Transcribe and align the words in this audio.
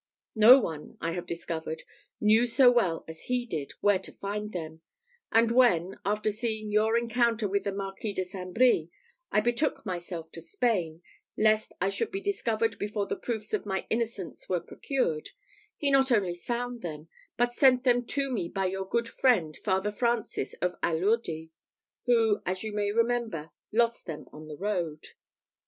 No 0.33 0.57
one, 0.57 0.97
I 0.99 1.11
have 1.11 1.27
discovered, 1.27 1.83
knew 2.19 2.47
so 2.47 2.71
well 2.71 3.05
as 3.07 3.25
he 3.25 3.45
did 3.45 3.73
where 3.81 3.99
to 3.99 4.11
find 4.11 4.51
them; 4.51 4.81
and 5.31 5.51
when, 5.51 5.99
after 6.03 6.31
seeing 6.31 6.71
your 6.71 6.97
encounter 6.97 7.47
with 7.47 7.65
the 7.65 7.71
Marquis 7.71 8.13
de 8.13 8.23
St. 8.23 8.51
Brie, 8.51 8.89
I 9.31 9.41
betook 9.41 9.85
myself 9.85 10.31
to 10.31 10.41
Spain, 10.41 11.03
lest 11.37 11.73
I 11.79 11.89
should 11.89 12.09
be 12.09 12.19
discovered 12.19 12.79
before 12.79 13.05
the 13.05 13.15
proofs 13.15 13.53
of 13.53 13.67
my 13.67 13.85
innocence 13.91 14.49
were 14.49 14.59
procured, 14.59 15.29
he 15.77 15.91
not 15.91 16.11
only 16.11 16.33
found 16.33 16.81
them, 16.81 17.07
but 17.37 17.53
sent 17.53 17.83
them 17.83 18.03
to 18.07 18.31
me 18.31 18.49
by 18.49 18.65
your 18.65 18.89
good 18.89 19.07
friend 19.07 19.55
Father 19.55 19.91
Francis 19.91 20.55
of 20.63 20.73
Allurdi, 20.81 21.51
who, 22.07 22.41
as 22.43 22.63
you 22.63 22.73
may 22.73 22.91
remember, 22.91 23.51
lost 23.71 24.07
them 24.07 24.25
on 24.33 24.47
the 24.47 24.57
road." 24.57 25.09